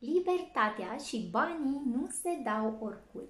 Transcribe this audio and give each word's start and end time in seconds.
Libertatea 0.00 0.96
și 0.96 1.28
banii 1.30 1.82
nu 1.84 2.08
se 2.22 2.40
dau 2.44 2.78
oricui. 2.80 3.28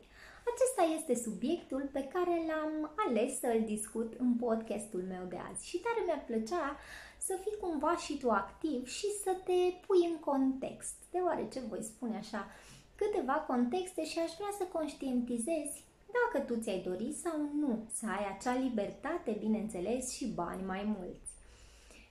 Acesta 0.50 0.82
este 0.96 1.14
subiectul 1.14 1.88
pe 1.92 2.02
care 2.12 2.42
l-am 2.46 2.92
ales 3.06 3.38
să-l 3.38 3.62
discut 3.64 4.14
în 4.18 4.34
podcastul 4.34 5.02
meu 5.08 5.24
de 5.28 5.38
azi 5.50 5.68
și 5.68 5.78
tare 5.78 6.02
mi-ar 6.04 6.24
plăcea 6.26 6.76
să 7.18 7.38
fii 7.42 7.56
cumva 7.60 7.96
și 7.96 8.18
tu 8.18 8.30
activ 8.30 8.86
și 8.86 9.06
să 9.22 9.36
te 9.44 9.60
pui 9.86 10.06
în 10.10 10.18
context, 10.18 10.94
deoarece 11.10 11.60
voi 11.60 11.82
spune 11.82 12.16
așa 12.16 12.46
câteva 12.94 13.32
contexte 13.32 14.04
și 14.04 14.18
aș 14.18 14.32
vrea 14.38 14.54
să 14.58 14.64
conștientizezi 14.64 15.84
dacă 16.18 16.44
tu 16.46 16.60
ți-ai 16.60 16.80
dori 16.80 17.12
sau 17.12 17.38
nu 17.60 17.88
să 17.92 18.06
ai 18.06 18.36
acea 18.36 18.54
libertate, 18.54 19.36
bineînțeles, 19.40 20.10
și 20.10 20.26
bani 20.26 20.62
mai 20.62 20.94
mulți. 20.98 21.30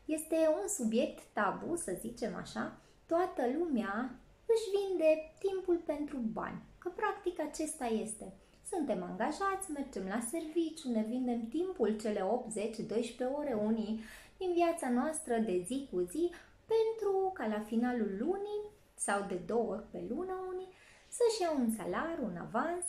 Este 0.05 0.35
un 0.61 0.67
subiect 0.67 1.19
tabu, 1.33 1.75
să 1.75 1.97
zicem 1.99 2.35
așa, 2.35 2.77
toată 3.05 3.41
lumea 3.57 4.19
își 4.53 4.69
vinde 4.75 5.33
timpul 5.39 5.77
pentru 5.85 6.17
bani, 6.17 6.61
că 6.77 6.89
practic 6.95 7.39
acesta 7.39 7.85
este. 7.85 8.33
Suntem 8.69 9.03
angajați, 9.03 9.71
mergem 9.71 10.07
la 10.07 10.19
serviciu, 10.19 10.89
ne 10.89 11.03
vindem 11.07 11.47
timpul 11.47 11.97
cele 11.97 12.21
8, 12.21 12.51
10, 12.51 12.81
12 12.81 13.37
ore 13.37 13.53
unii 13.53 13.99
din 14.37 14.51
viața 14.53 14.89
noastră 14.89 15.37
de 15.37 15.63
zi 15.65 15.87
cu 15.91 15.99
zi 15.99 16.31
pentru 16.65 17.31
ca 17.33 17.47
la 17.47 17.59
finalul 17.59 18.15
lunii 18.19 18.63
sau 18.95 19.25
de 19.27 19.35
două 19.35 19.73
ori 19.73 19.83
pe 19.91 20.05
lună 20.09 20.33
unii 20.53 20.67
să-și 21.07 21.41
iau 21.41 21.55
un 21.59 21.71
salariu, 21.71 22.25
un 22.25 22.37
avans 22.37 22.85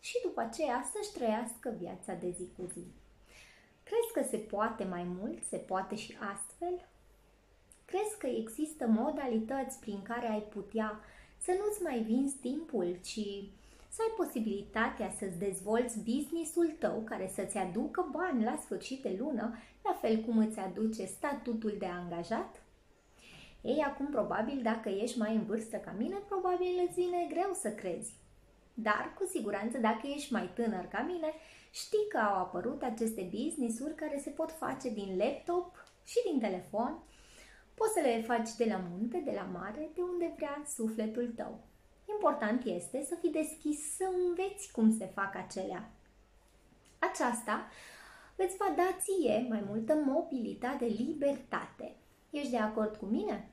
și 0.00 0.20
după 0.22 0.40
aceea 0.40 0.90
să-și 0.92 1.12
trăiască 1.12 1.74
viața 1.78 2.12
de 2.14 2.30
zi 2.30 2.48
cu 2.56 2.64
zi. 2.72 2.84
Crezi 3.82 4.12
că 4.12 4.22
se 4.30 4.36
poate 4.36 4.84
mai 4.84 5.02
mult? 5.02 5.42
Se 5.42 5.56
poate 5.56 5.94
și 5.94 6.16
astfel? 6.34 6.88
Crezi 7.94 8.18
că 8.18 8.26
există 8.26 8.86
modalități 8.86 9.78
prin 9.78 10.02
care 10.02 10.28
ai 10.28 10.40
putea 10.40 11.00
să 11.38 11.50
nu-ți 11.50 11.82
mai 11.82 11.98
vinzi 11.98 12.36
timpul, 12.36 12.98
ci 13.02 13.26
să 13.88 14.00
ai 14.00 14.12
posibilitatea 14.16 15.10
să-ți 15.18 15.38
dezvolți 15.38 15.98
businessul 15.98 16.76
tău 16.78 17.02
care 17.04 17.30
să-ți 17.34 17.56
aducă 17.56 18.08
bani 18.12 18.44
la 18.44 18.56
sfârșit 18.62 19.02
de 19.02 19.16
lună, 19.18 19.58
la 19.82 19.92
fel 20.00 20.16
cum 20.16 20.38
îți 20.38 20.58
aduce 20.58 21.04
statutul 21.04 21.74
de 21.78 21.86
angajat? 21.86 22.62
Ei, 23.60 23.80
acum 23.80 24.06
probabil 24.06 24.60
dacă 24.62 24.88
ești 24.88 25.18
mai 25.18 25.34
în 25.34 25.44
vârstă 25.44 25.76
ca 25.76 25.94
mine, 25.98 26.16
probabil 26.28 26.86
îți 26.86 27.00
vine 27.00 27.26
greu 27.28 27.52
să 27.52 27.70
crezi. 27.70 28.14
Dar, 28.74 29.14
cu 29.18 29.26
siguranță, 29.26 29.78
dacă 29.78 30.06
ești 30.06 30.32
mai 30.32 30.50
tânăr 30.54 30.84
ca 30.84 31.02
mine, 31.02 31.32
știi 31.70 32.08
că 32.08 32.18
au 32.18 32.38
apărut 32.38 32.82
aceste 32.82 33.30
business-uri 33.34 33.94
care 33.94 34.20
se 34.22 34.30
pot 34.30 34.50
face 34.50 34.88
din 34.90 35.16
laptop 35.16 35.84
și 36.04 36.18
din 36.30 36.40
telefon. 36.40 37.02
Poți 37.74 37.92
să 37.92 38.00
le 38.00 38.22
faci 38.26 38.52
de 38.52 38.64
la 38.64 38.80
munte, 38.90 39.18
de 39.18 39.32
la 39.34 39.58
mare, 39.58 39.90
de 39.94 40.00
unde 40.02 40.32
vrea 40.36 40.62
sufletul 40.66 41.32
tău. 41.36 41.60
Important 42.10 42.64
este 42.64 43.04
să 43.08 43.14
fii 43.14 43.30
deschis 43.30 43.96
să 43.96 44.04
înveți 44.04 44.72
cum 44.72 44.96
se 44.98 45.06
fac 45.06 45.36
acelea. 45.36 45.90
Aceasta 46.98 47.66
îți 48.36 48.56
va 48.56 48.72
da 48.76 48.96
ție 48.98 49.46
mai 49.48 49.64
multă 49.66 49.94
mobilitate, 49.94 50.84
libertate. 50.84 51.96
Ești 52.30 52.50
de 52.50 52.58
acord 52.58 52.96
cu 52.96 53.04
mine? 53.04 53.50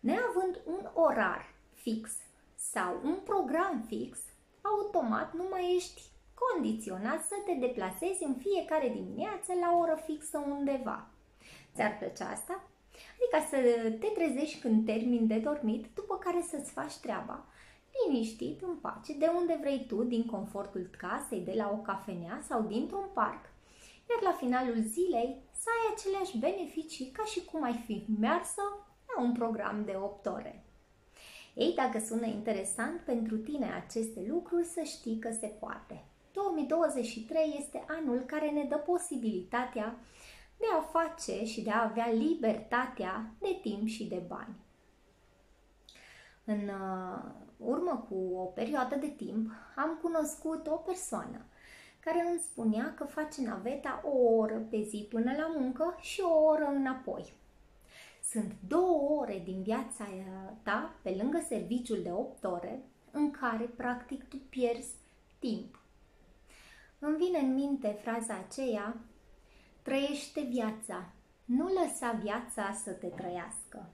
Neavând 0.00 0.60
un 0.66 0.90
orar 0.94 1.54
fix 1.74 2.10
sau 2.54 3.00
un 3.04 3.18
program 3.24 3.84
fix, 3.86 4.18
automat 4.62 5.34
nu 5.34 5.46
mai 5.50 5.74
ești 5.76 6.02
condiționat 6.34 7.22
să 7.22 7.34
te 7.44 7.52
deplasezi 7.52 8.24
în 8.24 8.34
fiecare 8.34 8.88
dimineață 8.88 9.52
la 9.60 9.72
o 9.74 9.78
oră 9.78 10.00
fixă 10.04 10.38
undeva. 10.38 11.06
Ți-ar 11.74 11.96
plăcea 11.98 12.28
asta? 12.30 12.62
Adică 13.14 13.48
să 13.50 13.90
te 13.90 14.06
trezești 14.06 14.60
când 14.60 14.86
termin 14.86 15.26
de 15.26 15.38
dormit, 15.38 15.86
după 15.94 16.16
care 16.16 16.44
să-ți 16.50 16.70
faci 16.70 16.96
treaba, 16.96 17.46
liniștit, 17.98 18.62
în 18.62 18.76
pace, 18.76 19.12
de 19.18 19.30
unde 19.36 19.58
vrei 19.60 19.84
tu, 19.88 20.02
din 20.02 20.24
confortul 20.24 20.90
casei, 20.98 21.40
de 21.40 21.52
la 21.56 21.70
o 21.72 21.76
cafenea 21.76 22.42
sau 22.48 22.62
dintr-un 22.62 23.08
parc, 23.14 23.44
iar 24.10 24.22
la 24.22 24.32
finalul 24.32 24.80
zilei 24.80 25.36
să 25.52 25.68
ai 25.68 25.94
aceleași 25.94 26.38
beneficii 26.38 27.10
ca 27.10 27.24
și 27.24 27.44
cum 27.44 27.62
ai 27.62 27.82
fi 27.86 28.04
mersă 28.20 28.62
la 29.06 29.22
un 29.22 29.32
program 29.32 29.84
de 29.84 29.96
8 30.00 30.26
ore. 30.26 30.64
Ei, 31.54 31.72
dacă 31.74 31.98
sună 31.98 32.26
interesant 32.26 33.00
pentru 33.00 33.36
tine 33.36 33.72
aceste 33.72 34.24
lucruri, 34.28 34.64
să 34.64 34.82
știi 34.82 35.18
că 35.18 35.30
se 35.40 35.46
poate. 35.46 36.04
2023 36.32 37.56
este 37.58 37.84
anul 37.88 38.18
care 38.26 38.50
ne 38.50 38.64
dă 38.64 38.76
posibilitatea 38.76 39.98
de 40.60 40.66
a 40.78 40.80
face 40.80 41.44
și 41.44 41.62
de 41.62 41.70
a 41.70 41.82
avea 41.82 42.10
libertatea 42.12 43.30
de 43.38 43.58
timp 43.62 43.86
și 43.86 44.04
de 44.04 44.22
bani. 44.26 44.54
În 46.44 46.68
uh, 46.68 47.22
urmă 47.56 48.06
cu 48.08 48.36
o 48.36 48.44
perioadă 48.44 48.96
de 48.96 49.08
timp 49.08 49.50
am 49.76 49.98
cunoscut 50.02 50.66
o 50.66 50.74
persoană 50.76 51.44
care 52.00 52.26
îmi 52.28 52.38
spunea 52.38 52.94
că 52.94 53.04
face 53.04 53.42
naveta 53.42 54.02
o 54.04 54.34
oră 54.36 54.66
pe 54.70 54.82
zi 54.82 55.06
până 55.10 55.32
la 55.36 55.54
muncă 55.56 55.96
și 56.00 56.20
o 56.20 56.44
oră 56.44 56.64
înapoi. 56.64 57.32
Sunt 58.30 58.52
două 58.68 59.20
ore 59.20 59.42
din 59.44 59.62
viața 59.62 60.08
ta, 60.62 60.94
pe 61.02 61.16
lângă 61.20 61.44
serviciul 61.48 62.02
de 62.02 62.12
8 62.12 62.44
ore, 62.44 62.82
în 63.10 63.30
care 63.30 63.64
practic 63.64 64.28
tu 64.28 64.36
pierzi 64.48 64.94
timp. 65.38 65.78
Îmi 66.98 67.16
vine 67.16 67.38
în 67.38 67.54
minte 67.54 67.98
fraza 68.02 68.34
aceea, 68.34 68.96
trăiește 69.82 70.40
viața, 70.40 71.12
nu 71.44 71.66
lăsa 71.66 72.18
viața 72.22 72.78
să 72.84 72.90
te 72.90 73.06
trăiască. 73.06 73.88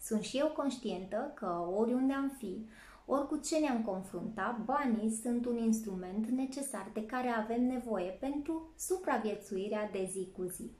Sunt 0.00 0.22
și 0.22 0.38
eu 0.38 0.48
conștientă 0.48 1.32
că 1.34 1.66
oriunde 1.76 2.12
am 2.12 2.32
fi, 2.38 2.66
ori 3.06 3.26
cu 3.26 3.36
ce 3.36 3.58
ne-am 3.58 3.82
confruntat, 3.82 4.58
banii 4.58 5.10
sunt 5.22 5.46
un 5.46 5.56
instrument 5.56 6.26
necesar 6.26 6.90
de 6.92 7.06
care 7.06 7.28
avem 7.28 7.62
nevoie 7.62 8.10
pentru 8.10 8.68
supraviețuirea 8.78 9.88
de 9.92 10.08
zi 10.12 10.28
cu 10.36 10.42
zi. 10.42 10.70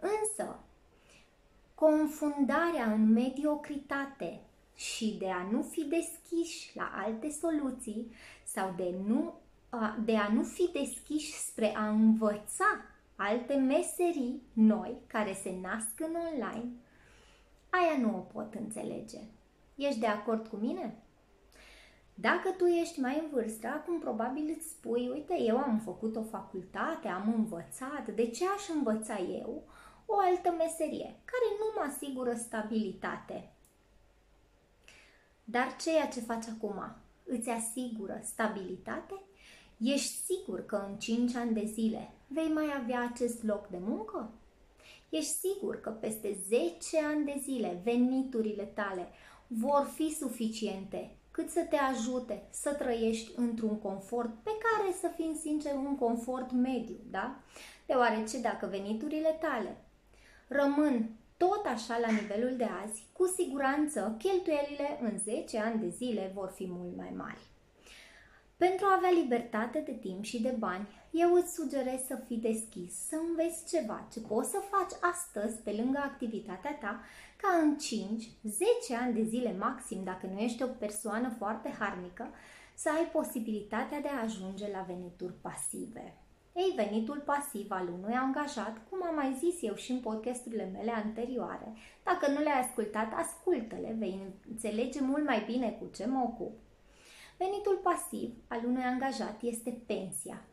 Însă, 0.00 0.58
confundarea 1.74 2.92
în 2.92 3.12
mediocritate 3.12 4.40
și 4.74 5.16
de 5.18 5.30
a 5.30 5.48
nu 5.50 5.62
fi 5.62 5.84
deschiși 5.84 6.76
la 6.76 6.90
alte 6.94 7.30
soluții 7.30 8.12
sau 8.44 8.74
de, 8.76 8.94
nu, 9.06 9.34
de 10.04 10.16
a 10.16 10.32
nu 10.32 10.42
fi 10.42 10.70
deschiși 10.72 11.32
spre 11.32 11.76
a 11.76 11.88
învăța 11.88 12.84
alte 13.16 13.54
meserii 13.54 14.42
noi 14.52 14.96
care 15.06 15.34
se 15.42 15.58
nasc 15.60 16.00
în 16.00 16.14
online, 16.14 16.70
aia 17.70 17.98
nu 18.00 18.16
o 18.16 18.20
pot 18.20 18.54
înțelege. 18.54 19.18
Ești 19.74 20.00
de 20.00 20.06
acord 20.06 20.46
cu 20.46 20.56
mine? 20.56 20.96
Dacă 22.14 22.50
tu 22.50 22.64
ești 22.64 23.00
mai 23.00 23.18
în 23.18 23.28
vârstă, 23.32 23.66
acum 23.66 23.98
probabil 23.98 24.54
îți 24.56 24.68
spui, 24.68 25.08
uite, 25.08 25.40
eu 25.40 25.56
am 25.56 25.78
făcut 25.78 26.16
o 26.16 26.22
facultate, 26.22 27.08
am 27.08 27.34
învățat, 27.36 28.08
de 28.14 28.26
ce 28.30 28.44
aș 28.56 28.68
învăța 28.68 29.18
eu 29.18 29.62
o 30.06 30.14
altă 30.18 30.50
meserie 30.50 31.16
care 31.24 31.46
nu 31.58 31.72
mă 31.74 31.92
asigură 31.92 32.34
stabilitate? 32.34 33.52
Dar 35.44 35.76
ceea 35.76 36.06
ce 36.06 36.20
faci 36.20 36.46
acum 36.46 36.96
îți 37.24 37.48
asigură 37.48 38.20
stabilitate? 38.22 39.22
Ești 39.78 40.24
sigur 40.24 40.66
că 40.66 40.86
în 40.88 40.98
5 40.98 41.34
ani 41.34 41.52
de 41.52 41.64
zile 41.64 42.10
vei 42.32 42.48
mai 42.48 42.66
avea 42.82 43.10
acest 43.12 43.42
loc 43.42 43.66
de 43.68 43.78
muncă? 43.80 44.30
Ești 45.08 45.32
sigur 45.32 45.80
că 45.80 45.90
peste 45.90 46.36
10 46.48 47.04
ani 47.12 47.24
de 47.24 47.36
zile 47.42 47.80
veniturile 47.84 48.64
tale 48.64 49.08
vor 49.46 49.90
fi 49.94 50.14
suficiente 50.14 51.16
cât 51.30 51.50
să 51.50 51.66
te 51.70 51.76
ajute 51.76 52.42
să 52.50 52.74
trăiești 52.74 53.32
într-un 53.36 53.78
confort 53.78 54.30
pe 54.42 54.50
care, 54.50 54.92
să 55.00 55.10
fim 55.16 55.36
sinceri, 55.40 55.76
un 55.76 55.96
confort 55.96 56.52
mediu, 56.52 56.96
da? 57.10 57.36
Deoarece 57.86 58.40
dacă 58.40 58.66
veniturile 58.66 59.38
tale 59.40 59.76
rămân 60.48 61.10
tot 61.36 61.66
așa 61.66 61.98
la 61.98 62.10
nivelul 62.10 62.56
de 62.56 62.68
azi, 62.84 63.06
cu 63.12 63.26
siguranță 63.26 64.16
cheltuielile 64.18 64.98
în 65.02 65.18
10 65.18 65.58
ani 65.58 65.80
de 65.80 65.88
zile 65.88 66.30
vor 66.34 66.52
fi 66.54 66.66
mult 66.68 66.96
mai 66.96 67.12
mari. 67.16 67.51
Pentru 68.66 68.86
a 68.86 68.94
avea 68.96 69.10
libertate 69.22 69.78
de 69.78 69.92
timp 69.92 70.24
și 70.24 70.42
de 70.42 70.54
bani, 70.58 70.88
eu 71.10 71.32
îți 71.32 71.54
sugerez 71.54 72.00
să 72.06 72.16
fii 72.26 72.36
deschis, 72.36 72.92
să 73.08 73.16
înveți 73.28 73.76
ceva 73.76 74.08
ce 74.12 74.20
poți 74.20 74.50
să 74.50 74.60
faci 74.70 75.12
astăzi 75.12 75.56
pe 75.62 75.72
lângă 75.72 75.98
activitatea 75.98 76.74
ta, 76.80 77.00
ca 77.36 77.48
în 77.62 77.76
5-10 78.96 79.00
ani 79.00 79.14
de 79.14 79.22
zile 79.22 79.56
maxim, 79.58 80.04
dacă 80.04 80.26
nu 80.26 80.38
ești 80.38 80.62
o 80.62 80.66
persoană 80.66 81.34
foarte 81.38 81.74
harnică, 81.78 82.30
să 82.74 82.88
ai 82.88 83.04
posibilitatea 83.12 84.00
de 84.00 84.08
a 84.08 84.22
ajunge 84.22 84.70
la 84.70 84.84
venituri 84.86 85.40
pasive. 85.40 86.16
Ei, 86.54 86.72
venitul 86.76 87.22
pasiv 87.24 87.66
al 87.70 87.88
unui 87.88 88.14
angajat, 88.14 88.74
cum 88.88 89.02
am 89.02 89.14
mai 89.14 89.36
zis 89.38 89.62
eu 89.62 89.74
și 89.74 89.92
în 89.92 90.00
podcasturile 90.00 90.70
mele 90.72 90.90
anterioare, 90.90 91.72
dacă 92.02 92.30
nu 92.30 92.40
le-ai 92.42 92.60
ascultat, 92.60 93.12
ascultă-le, 93.14 93.96
vei 93.98 94.20
înțelege 94.50 95.00
mult 95.00 95.24
mai 95.24 95.42
bine 95.46 95.70
cu 95.70 95.90
ce 95.94 96.06
mă 96.06 96.22
ocup. 96.24 96.52
Venitul 97.42 97.76
pasiv 97.76 98.34
al 98.48 98.64
unui 98.64 98.82
angajat 98.82 99.42
este 99.42 99.82
pensia. 99.86 100.44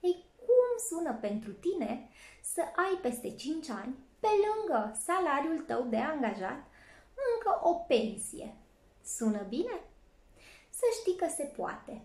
Ei, 0.00 0.24
cum 0.36 0.68
sună 0.88 1.14
pentru 1.20 1.52
tine 1.52 2.08
să 2.42 2.60
ai 2.60 2.98
peste 3.02 3.34
5 3.34 3.68
ani, 3.68 3.96
pe 4.20 4.28
lângă 4.46 4.98
salariul 5.04 5.58
tău 5.58 5.82
de 5.82 5.96
angajat, 5.96 6.64
încă 7.34 7.60
o 7.62 7.72
pensie? 7.72 8.56
Sună 9.04 9.46
bine? 9.48 9.80
Să 10.70 10.84
știi 11.00 11.16
că 11.16 11.26
se 11.28 11.44
poate. 11.44 12.02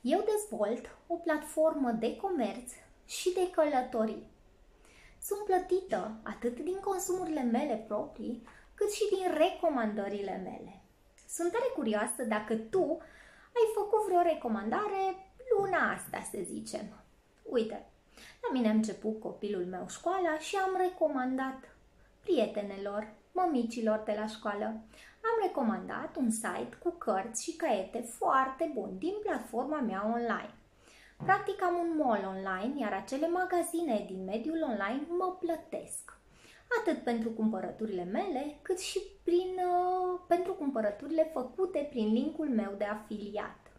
Eu 0.00 0.24
dezvolt 0.24 0.96
o 1.06 1.14
platformă 1.14 1.90
de 1.90 2.16
comerț 2.16 2.72
și 3.06 3.32
de 3.32 3.50
călătorii. 3.50 4.26
Sunt 5.22 5.44
plătită 5.44 6.20
atât 6.22 6.58
din 6.58 6.80
consumurile 6.80 7.42
mele 7.42 7.84
proprii, 7.86 8.46
cât 8.74 8.92
și 8.92 9.08
din 9.08 9.34
recomandările 9.36 10.36
mele. 10.36 10.79
Sunt 11.36 11.52
tare 11.52 11.70
curioasă 11.74 12.22
dacă 12.22 12.54
tu 12.54 12.98
ai 13.58 13.66
făcut 13.74 14.06
vreo 14.06 14.22
recomandare 14.22 15.02
luna 15.52 15.92
asta, 15.92 16.28
să 16.30 16.38
zicem. 16.42 16.84
Uite, 17.42 17.86
la 18.42 18.48
mine 18.52 18.68
a 18.68 18.72
început 18.72 19.20
copilul 19.20 19.64
meu 19.64 19.88
școala 19.88 20.38
și 20.38 20.56
am 20.56 20.76
recomandat 20.76 21.76
prietenelor, 22.20 23.12
mămicilor 23.32 24.02
de 24.04 24.14
la 24.18 24.26
școală. 24.26 24.64
Am 25.28 25.36
recomandat 25.42 26.16
un 26.16 26.30
site 26.30 26.76
cu 26.82 26.90
cărți 26.90 27.44
și 27.44 27.56
caiete 27.56 28.00
foarte 28.00 28.70
bun 28.74 28.98
din 28.98 29.14
platforma 29.22 29.80
mea 29.80 30.10
online. 30.14 30.54
Practic 31.24 31.62
am 31.62 31.74
un 31.76 31.96
mall 31.96 32.24
online, 32.24 32.80
iar 32.80 32.92
acele 32.92 33.28
magazine 33.28 34.04
din 34.06 34.24
mediul 34.24 34.62
online 34.62 35.06
mă 35.08 35.36
plătesc. 35.40 36.19
Atât 36.80 37.02
pentru 37.02 37.30
cumpărăturile 37.30 38.04
mele, 38.04 38.58
cât 38.62 38.78
și 38.78 39.00
prin, 39.24 39.56
uh, 39.56 40.20
pentru 40.28 40.52
cumpărăturile 40.52 41.30
făcute 41.32 41.86
prin 41.90 42.12
linkul 42.12 42.48
meu 42.48 42.74
de 42.78 42.84
afiliat. 42.84 43.72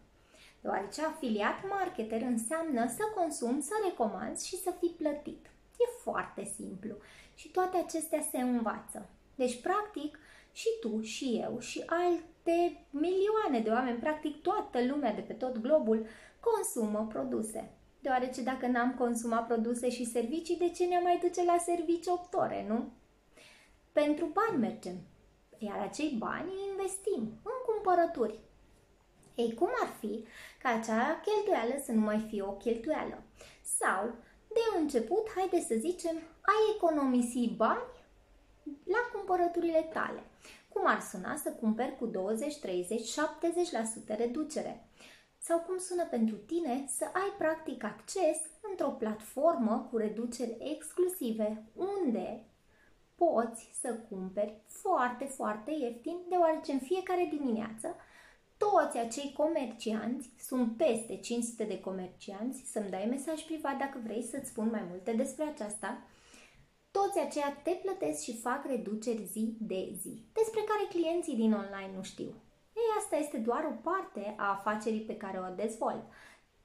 Deoarece 0.62 1.02
afiliat 1.02 1.68
marketer 1.70 2.22
înseamnă 2.22 2.88
să 2.88 3.04
consumi, 3.16 3.62
să 3.62 3.74
recomanzi 3.84 4.48
și 4.48 4.56
să 4.56 4.74
fii 4.80 4.96
plătit. 4.98 5.46
E 5.80 5.84
foarte 6.04 6.44
simplu 6.44 6.96
și 7.36 7.50
toate 7.50 7.78
acestea 7.78 8.22
se 8.32 8.38
învață. 8.38 9.10
Deci, 9.36 9.62
practic, 9.62 10.20
și 10.52 10.68
tu, 10.82 11.02
și 11.02 11.40
eu, 11.44 11.60
și 11.60 11.84
alte 11.86 12.86
milioane 12.90 13.60
de 13.64 13.70
oameni, 13.70 14.00
practic 14.00 14.42
toată 14.42 14.86
lumea 14.86 15.14
de 15.14 15.22
pe 15.22 15.34
tot 15.34 15.58
globul, 15.58 16.06
consumă 16.40 17.08
produse. 17.10 17.72
Deoarece 18.02 18.42
dacă 18.42 18.68
n-am 18.68 18.94
consumat 18.94 19.48
produse 19.48 19.90
și 19.90 20.06
servicii, 20.06 20.58
de 20.58 20.70
ce 20.70 20.86
ne 20.86 21.00
mai 21.04 21.20
duce 21.22 21.44
la 21.44 21.58
servicii 21.58 22.12
8 22.12 22.34
ore, 22.34 22.66
nu? 22.68 22.92
Pentru 23.92 24.26
bani 24.26 24.62
mergem, 24.62 24.96
iar 25.58 25.80
acei 25.80 26.16
bani 26.18 26.52
îi 26.52 26.70
investim 26.72 27.40
în 27.44 27.60
cumpărături. 27.66 28.40
Ei, 29.36 29.54
cum 29.54 29.70
ar 29.84 29.90
fi 30.00 30.26
ca 30.62 30.70
acea 30.70 31.20
cheltuială 31.26 31.82
să 31.84 31.92
nu 31.92 32.00
mai 32.00 32.20
fie 32.30 32.42
o 32.42 32.52
cheltuială? 32.52 33.24
Sau, 33.80 34.16
de 34.48 34.80
început, 34.80 35.30
haide 35.36 35.60
să 35.60 35.76
zicem, 35.80 36.16
ai 36.42 36.76
economisi 36.76 37.50
bani 37.56 37.82
la 38.84 39.10
cumpărăturile 39.14 39.90
tale. 39.94 40.24
Cum 40.70 40.88
ar 40.88 41.00
suna 41.00 41.36
să 41.36 41.50
cumperi 41.52 41.98
cu 41.98 42.06
20, 42.06 42.58
30, 42.58 43.12
70% 44.14 44.18
reducere? 44.18 44.88
Sau 45.44 45.60
cum 45.60 45.78
sună 45.78 46.06
pentru 46.06 46.36
tine 46.36 46.86
să 46.88 47.06
ai 47.14 47.34
practic 47.38 47.84
acces 47.84 48.38
într-o 48.70 48.90
platformă 48.90 49.88
cu 49.92 49.98
reduceri 49.98 50.58
exclusive 50.60 51.64
unde 51.76 52.46
poți 53.16 53.70
să 53.82 53.96
cumperi 54.10 54.62
foarte, 54.68 55.26
foarte 55.26 55.72
ieftin, 55.72 56.18
deoarece 56.30 56.72
în 56.72 56.80
fiecare 56.80 57.30
dimineață 57.32 57.96
toți 58.58 58.98
acei 58.98 59.34
comercianți, 59.38 60.30
sunt 60.48 60.78
peste 60.78 61.18
500 61.18 61.64
de 61.64 61.80
comercianți, 61.80 62.64
să-mi 62.72 62.90
dai 62.90 63.06
mesaj 63.06 63.42
privat 63.42 63.78
dacă 63.78 64.00
vrei 64.04 64.24
să-ți 64.24 64.50
spun 64.50 64.70
mai 64.70 64.86
multe 64.90 65.12
despre 65.12 65.44
aceasta, 65.44 66.04
toți 66.92 67.20
aceia 67.20 67.62
te 67.64 67.72
plătesc 67.72 68.24
și 68.24 68.40
fac 68.40 68.66
reduceri 68.66 69.26
zi 69.26 69.56
de 69.60 69.96
zi, 70.02 70.24
despre 70.34 70.62
care 70.62 70.88
clienții 70.90 71.36
din 71.36 71.54
online 71.54 71.92
nu 71.96 72.04
știu. 72.04 72.41
Ei, 72.74 72.84
asta 72.98 73.16
este 73.16 73.38
doar 73.38 73.64
o 73.66 73.90
parte 73.90 74.36
a 74.38 74.50
afacerii 74.50 75.02
pe 75.02 75.18
care 75.18 75.40
o 75.40 75.56
dezvolt. 75.56 76.04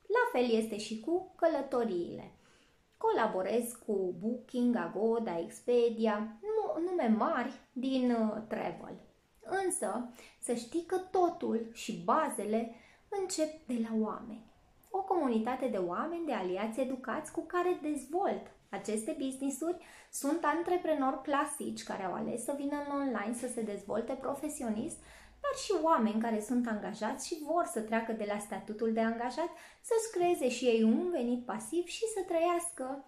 La 0.07 0.39
fel 0.39 0.51
este 0.51 0.79
și 0.79 1.01
cu 1.01 1.35
călătoriile. 1.37 2.33
Colaborez 2.97 3.73
cu 3.87 4.15
Booking, 4.19 4.77
Agoda, 4.77 5.39
Expedia, 5.39 6.41
nume 6.85 7.15
mari 7.19 7.53
din 7.73 8.11
uh, 8.11 8.43
travel. 8.49 9.01
Însă, 9.65 10.11
să 10.41 10.55
știi 10.55 10.85
că 10.85 10.99
totul 10.99 11.71
și 11.73 12.03
bazele 12.05 12.75
încep 13.09 13.67
de 13.67 13.87
la 13.89 13.97
oameni. 14.01 14.45
O 14.91 14.99
comunitate 15.03 15.67
de 15.67 15.77
oameni, 15.77 16.27
de 16.27 16.33
aliați 16.33 16.81
educați 16.81 17.33
cu 17.33 17.41
care 17.41 17.79
dezvolt 17.83 18.51
aceste 18.71 19.17
business-uri 19.19 19.77
sunt 20.11 20.45
antreprenori 20.45 21.23
clasici 21.23 21.83
care 21.83 22.05
au 22.05 22.13
ales 22.15 22.45
să 22.45 22.55
vină 22.57 22.77
în 22.87 23.01
online 23.01 23.35
să 23.35 23.49
se 23.49 23.63
dezvolte 23.63 24.13
profesionist, 24.13 24.99
dar 25.47 25.61
și 25.65 25.73
oameni 25.83 26.21
care 26.21 26.41
sunt 26.41 26.67
angajați 26.67 27.27
și 27.27 27.43
vor 27.45 27.65
să 27.73 27.81
treacă 27.81 28.13
de 28.13 28.25
la 28.33 28.39
statutul 28.39 28.93
de 28.93 29.01
angajat 29.01 29.51
să-și 29.81 30.11
creeze 30.13 30.49
și 30.49 30.65
ei 30.65 30.83
un 30.83 31.11
venit 31.11 31.45
pasiv 31.45 31.87
și 31.87 32.05
să 32.15 32.21
trăiască 32.27 33.05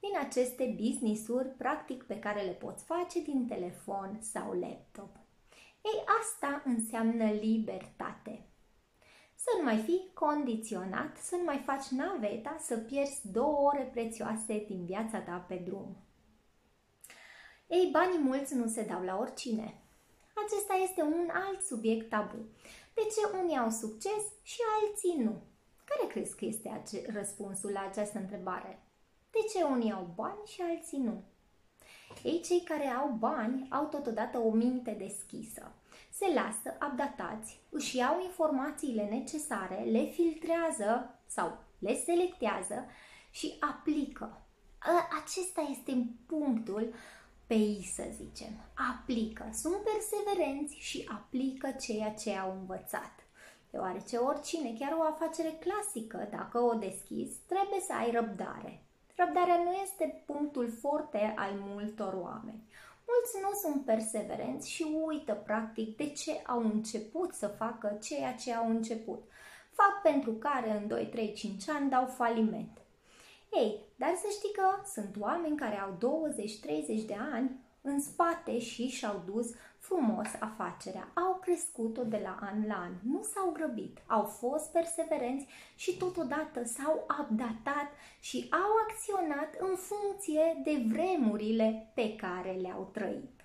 din 0.00 0.18
aceste 0.26 0.76
business-uri 0.80 1.48
practic 1.48 2.02
pe 2.02 2.18
care 2.18 2.40
le 2.40 2.50
poți 2.50 2.84
face 2.84 3.22
din 3.22 3.46
telefon 3.46 4.18
sau 4.20 4.52
laptop. 4.52 5.16
Ei, 5.84 6.04
asta 6.20 6.62
înseamnă 6.64 7.24
libertate. 7.24 8.46
Să 9.34 9.50
nu 9.58 9.64
mai 9.64 9.76
fii 9.76 10.10
condiționat, 10.14 11.16
să 11.16 11.36
nu 11.36 11.44
mai 11.44 11.62
faci 11.64 11.86
naveta, 11.86 12.56
să 12.60 12.76
pierzi 12.76 13.30
două 13.30 13.56
ore 13.56 13.88
prețioase 13.92 14.64
din 14.66 14.84
viața 14.84 15.18
ta 15.18 15.44
pe 15.48 15.54
drum. 15.54 15.96
Ei, 17.66 17.88
banii 17.92 18.18
mulți 18.18 18.54
nu 18.54 18.66
se 18.66 18.82
dau 18.82 19.02
la 19.02 19.16
oricine. 19.18 19.80
Acesta 20.44 20.74
este 20.82 21.02
un 21.02 21.28
alt 21.32 21.62
subiect 21.62 22.08
tabu. 22.08 22.36
De 22.94 23.00
ce 23.00 23.38
unii 23.42 23.56
au 23.56 23.70
succes 23.70 24.22
și 24.42 24.60
alții 24.80 25.22
nu? 25.22 25.42
Care 25.84 26.06
crezi 26.08 26.36
că 26.36 26.44
este 26.44 26.82
răspunsul 27.12 27.70
la 27.70 27.80
această 27.80 28.18
întrebare? 28.18 28.82
De 29.30 29.38
ce 29.52 29.64
unii 29.64 29.92
au 29.92 30.12
bani 30.14 30.46
și 30.46 30.62
alții 30.62 30.98
nu? 30.98 31.24
Ei, 32.22 32.40
cei 32.40 32.60
care 32.60 32.86
au 32.86 33.08
bani 33.08 33.66
au 33.70 33.84
totodată 33.84 34.38
o 34.38 34.50
minte 34.50 34.90
deschisă. 34.90 35.72
Se 36.10 36.26
lasă 36.34 36.78
updatați, 36.90 37.60
își 37.70 37.96
iau 37.96 38.22
informațiile 38.22 39.04
necesare, 39.04 39.82
le 39.84 40.04
filtrează 40.04 41.18
sau 41.26 41.58
le 41.78 41.94
selectează 41.94 42.86
și 43.30 43.56
aplică. 43.60 44.40
Acesta 45.22 45.66
este 45.70 46.06
punctul 46.26 46.94
pe 47.46 47.54
ei, 47.54 47.92
să 47.94 48.02
zicem. 48.16 48.52
Aplică. 48.92 49.48
Sunt 49.52 49.76
perseverenți 49.76 50.76
și 50.78 51.08
aplică 51.10 51.70
ceea 51.80 52.10
ce 52.12 52.30
au 52.30 52.50
învățat. 52.60 53.14
Deoarece 53.70 54.16
oricine, 54.16 54.74
chiar 54.78 54.96
o 54.98 55.02
afacere 55.02 55.58
clasică, 55.64 56.28
dacă 56.30 56.58
o 56.58 56.74
deschizi, 56.74 57.38
trebuie 57.46 57.80
să 57.80 57.92
ai 57.92 58.10
răbdare. 58.10 58.82
Răbdarea 59.14 59.60
nu 59.64 59.72
este 59.72 60.22
punctul 60.26 60.70
forte 60.80 61.34
al 61.36 61.52
multor 61.58 62.12
oameni. 62.12 62.62
Mulți 63.08 63.36
nu 63.42 63.68
sunt 63.68 63.84
perseverenți 63.84 64.70
și 64.70 64.86
uită 65.06 65.34
practic 65.34 65.96
de 65.96 66.08
ce 66.10 66.42
au 66.46 66.60
început 66.64 67.34
să 67.34 67.46
facă 67.46 67.98
ceea 68.02 68.34
ce 68.34 68.52
au 68.52 68.68
început. 68.68 69.22
Fac 69.70 70.02
pentru 70.02 70.32
care 70.32 70.70
în 70.70 70.88
2, 70.88 71.06
3, 71.06 71.32
5 71.32 71.68
ani 71.68 71.90
dau 71.90 72.06
faliment. 72.06 72.78
Ei, 73.52 73.80
dar 73.96 74.14
să 74.16 74.26
știi 74.30 74.52
că 74.52 74.88
sunt 74.92 75.16
oameni 75.20 75.56
care 75.56 75.80
au 75.80 75.96
20-30 77.02 77.06
de 77.06 77.16
ani 77.32 77.50
în 77.80 78.00
spate 78.00 78.58
și 78.58 78.88
și-au 78.88 79.22
dus 79.26 79.50
frumos 79.78 80.26
afacerea. 80.40 81.12
Au 81.14 81.38
crescut-o 81.40 82.04
de 82.04 82.20
la 82.22 82.38
an 82.40 82.66
la 82.66 82.74
an, 82.74 82.92
nu 83.12 83.22
s-au 83.22 83.50
grăbit, 83.52 83.98
au 84.06 84.22
fost 84.22 84.72
perseverenți 84.72 85.46
și 85.76 85.96
totodată 85.96 86.64
s-au 86.64 87.06
updatat 87.20 87.88
și 88.20 88.46
au 88.50 88.72
acționat 88.88 89.54
în 89.58 89.76
funcție 89.76 90.60
de 90.64 90.84
vremurile 90.92 91.92
pe 91.94 92.16
care 92.16 92.52
le-au 92.52 92.90
trăit. 92.92 93.36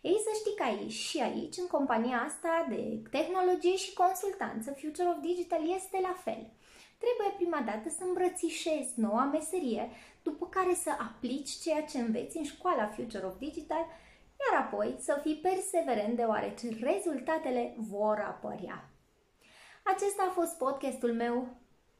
Ei 0.00 0.20
să 0.26 0.30
știi 0.34 0.54
că 0.54 0.62
aici 0.62 0.92
și 0.92 1.20
aici, 1.20 1.56
în 1.56 1.66
compania 1.66 2.18
asta 2.18 2.66
de 2.68 3.02
tehnologie 3.10 3.76
și 3.76 3.92
consultanță, 3.92 4.70
Future 4.70 5.08
of 5.08 5.20
Digital 5.20 5.74
este 5.74 5.98
la 6.02 6.14
fel. 6.24 6.50
Trebuie 7.04 7.34
prima 7.36 7.60
dată 7.70 7.88
să 7.88 8.04
îmbrățișezi 8.04 9.00
noua 9.00 9.24
meserie, 9.24 9.90
după 10.22 10.46
care 10.46 10.74
să 10.74 10.90
aplici 10.90 11.50
ceea 11.50 11.82
ce 11.82 11.98
înveți 11.98 12.36
în 12.36 12.44
școala 12.44 12.86
Future 12.86 13.26
of 13.26 13.38
Digital 13.38 13.86
iar 14.42 14.62
apoi 14.62 14.96
să 15.00 15.18
fii 15.22 15.36
perseverent 15.42 16.16
deoarece 16.16 16.68
rezultatele 16.80 17.74
vor 17.78 18.18
apărea. 18.18 18.90
Acesta 19.82 20.26
a 20.28 20.32
fost 20.32 20.58
podcastul 20.58 21.12
meu 21.12 21.48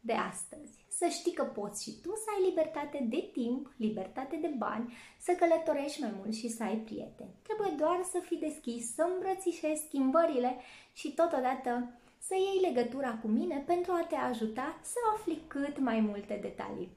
de 0.01 0.13
astăzi. 0.13 0.85
Să 0.89 1.07
știi 1.07 1.33
că 1.33 1.45
poți 1.45 1.83
și 1.83 2.01
tu 2.03 2.09
să 2.15 2.29
ai 2.37 2.49
libertate 2.49 3.07
de 3.11 3.31
timp, 3.33 3.73
libertate 3.77 4.37
de 4.37 4.55
bani, 4.59 4.93
să 5.19 5.33
călătorești 5.33 6.01
mai 6.01 6.15
mult 6.17 6.35
și 6.35 6.49
să 6.49 6.63
ai 6.63 6.77
prieteni. 6.77 7.35
Trebuie 7.43 7.75
doar 7.77 8.01
să 8.13 8.19
fii 8.19 8.39
deschis, 8.39 8.95
să 8.95 9.03
îmbrățișezi 9.03 9.85
schimbările 9.87 10.57
și 10.93 11.15
totodată 11.15 11.99
să 12.26 12.35
iei 12.35 12.73
legătura 12.73 13.19
cu 13.23 13.28
mine 13.28 13.62
pentru 13.66 13.93
a 13.93 14.07
te 14.09 14.14
ajuta 14.14 14.78
să 14.83 14.99
afli 15.14 15.43
cât 15.47 15.78
mai 15.78 16.00
multe 16.00 16.38
detalii. 16.43 16.97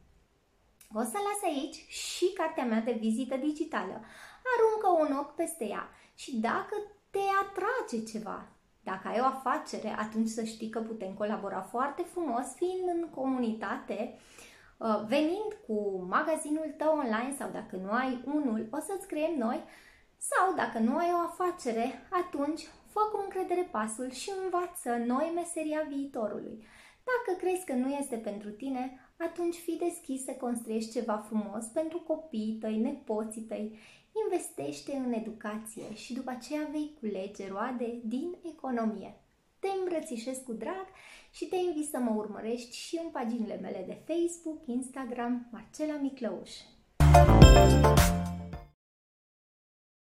O 0.94 1.02
să 1.02 1.18
las 1.28 1.42
aici 1.44 1.76
și 1.88 2.34
cartea 2.34 2.66
mea 2.66 2.82
de 2.82 2.98
vizită 3.00 3.36
digitală 3.38 4.02
aruncă 4.56 5.04
un 5.04 5.18
ochi 5.18 5.36
peste 5.36 5.66
ea 5.66 5.90
și 6.16 6.36
dacă 6.36 6.76
te 6.78 6.98
te 7.18 7.24
atrage 7.44 8.04
ceva. 8.12 8.48
Dacă 8.84 9.08
ai 9.08 9.20
o 9.20 9.26
afacere, 9.26 9.96
atunci 10.00 10.28
să 10.28 10.44
știi 10.44 10.70
că 10.70 10.80
putem 10.80 11.14
colabora 11.14 11.62
foarte 11.62 12.02
frumos, 12.02 12.46
fiind 12.56 12.88
în 12.88 13.10
comunitate, 13.10 14.20
uh, 14.78 15.04
venind 15.08 15.52
cu 15.68 16.06
magazinul 16.10 16.74
tău 16.78 16.98
online 16.98 17.36
sau 17.38 17.50
dacă 17.52 17.76
nu 17.76 17.92
ai 17.92 18.22
unul, 18.26 18.68
o 18.72 18.80
să-ți 18.80 19.08
creăm 19.08 19.34
noi 19.38 19.64
sau 20.18 20.56
dacă 20.56 20.80
nu 20.80 20.98
ai 20.98 21.12
o 21.14 21.18
afacere, 21.18 22.08
atunci 22.10 22.68
fă 22.92 23.00
cu 23.12 23.22
încredere 23.24 23.68
pasul 23.72 24.12
și 24.12 24.32
învață 24.44 24.90
noi 25.06 25.32
meseria 25.36 25.82
viitorului. 25.90 26.66
Dacă 27.10 27.40
crezi 27.40 27.66
că 27.66 27.74
nu 27.74 27.90
este 27.94 28.16
pentru 28.16 28.50
tine, 28.50 29.00
atunci 29.18 29.56
fii 29.56 29.78
deschis 29.78 30.24
să 30.24 30.32
construiești 30.32 30.92
ceva 30.92 31.18
frumos 31.28 31.66
pentru 31.66 32.00
copiii 32.00 32.58
tăi, 32.60 32.78
nepoții 32.78 33.42
tăi. 33.42 33.80
Investește 34.24 34.96
în 34.96 35.14
educație 35.14 35.94
și 35.94 36.14
după 36.14 36.30
aceea 36.30 36.68
vei 36.72 36.98
culege 37.00 37.48
roade 37.48 38.00
din 38.04 38.36
economie. 38.54 39.16
Te 39.60 39.68
îmbrățișez 39.80 40.38
cu 40.46 40.54
drag 40.54 40.86
și 41.32 41.46
te 41.46 41.56
invit 41.56 41.90
să 41.90 41.98
mă 41.98 42.14
urmărești 42.16 42.76
și 42.76 43.00
în 43.04 43.10
paginile 43.10 43.60
mele 43.62 43.84
de 43.88 44.14
Facebook, 44.14 44.68
Instagram, 44.68 45.48
Marcela 45.52 45.98
Miclăuș. 46.02 46.52